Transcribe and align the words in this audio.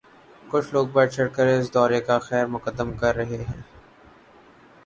کچھ 0.43 0.69
لوگ 0.73 0.87
بڑھ 0.93 1.09
چڑھ 1.11 1.31
کر 1.35 1.45
اس 1.47 1.73
دورے 1.73 1.99
کا 2.07 2.17
خیر 2.27 2.45
مقدم 2.55 2.89
کر 2.97 3.15
رہے 3.15 3.37
ہیں۔ 3.39 3.61